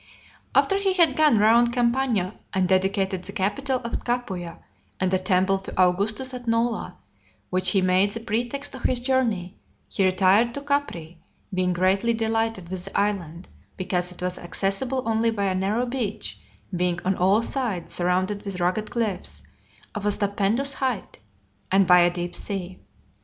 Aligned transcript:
XL. 0.01 0.33
After 0.59 0.77
he 0.79 0.93
had 0.93 1.15
gone 1.15 1.37
round 1.37 1.71
Campania, 1.73 2.33
and 2.55 2.67
dedicated 2.67 3.21
the 3.21 3.31
capitol 3.31 3.79
at 3.85 4.03
Capua, 4.03 4.57
and 4.99 5.13
a 5.13 5.19
temple 5.19 5.59
to 5.59 5.79
Augustus 5.79 6.33
at 6.33 6.47
Nola, 6.47 6.97
which 7.51 7.69
he 7.69 7.83
made 7.83 8.09
the 8.11 8.19
pretext 8.19 8.73
of 8.73 8.81
his 8.81 8.99
journey, 8.99 9.59
he 9.87 10.03
retired 10.03 10.55
to 10.55 10.61
Capri; 10.61 11.19
being 11.53 11.71
(218) 11.71 11.73
greatly 11.75 12.13
delighted 12.15 12.69
with 12.69 12.85
the 12.85 12.99
island, 12.99 13.47
because 13.77 14.11
it 14.11 14.23
was 14.23 14.39
accessible 14.39 15.03
only 15.07 15.29
by 15.29 15.45
a 15.45 15.53
narrow 15.53 15.85
beach, 15.85 16.39
being 16.75 16.99
on 17.05 17.13
all 17.15 17.43
sides 17.43 17.93
surrounded 17.93 18.43
with 18.43 18.59
rugged 18.59 18.89
cliffs, 18.89 19.43
of 19.93 20.07
a 20.07 20.11
stupendous 20.11 20.73
height, 20.73 21.19
and 21.71 21.85
by 21.85 21.99
a 21.99 22.09
deep 22.09 22.33
sea. 22.33 22.79